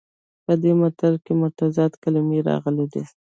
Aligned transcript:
په 0.45 0.53
دې 0.61 0.71
متل 0.79 1.13
کې 1.25 1.33
متضادې 1.41 1.97
کلمې 2.03 2.39
راغلي 2.49 2.85
دي 2.93 3.03